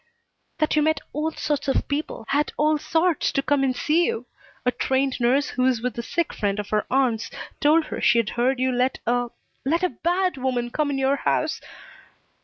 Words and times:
"That 0.57 0.75
you 0.75 0.81
met 0.81 0.99
all 1.13 1.29
sorts 1.29 1.67
of 1.67 1.87
people, 1.87 2.25
had 2.29 2.53
all 2.57 2.79
sorts 2.79 3.31
to 3.33 3.43
come 3.43 3.63
and 3.63 3.75
see 3.75 4.07
you. 4.07 4.25
A 4.65 4.71
trained 4.71 5.19
nurse 5.19 5.49
who 5.49 5.65
is 5.67 5.79
with 5.83 5.95
a 5.95 6.01
sick 6.01 6.33
friend 6.33 6.57
of 6.59 6.69
her 6.71 6.87
aunt's 6.89 7.29
told 7.59 7.85
her 7.93 8.01
she'd 8.01 8.29
heard 8.31 8.57
you 8.59 8.71
let 8.71 8.97
a 9.05 9.29
let 9.63 9.83
a 9.83 9.89
bad 9.89 10.37
woman 10.37 10.71
come 10.71 10.89
in 10.89 10.97
your 10.97 11.17
house." 11.17 11.61